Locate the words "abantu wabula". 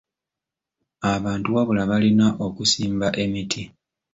1.13-1.81